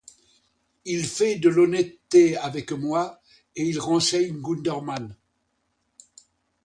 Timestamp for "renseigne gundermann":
3.79-5.15